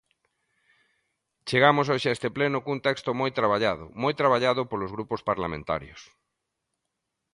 [1.49, 6.01] Chegamos hoxe a este pleno cun texto moi traballado, moi traballado polos grupos parlamentarios.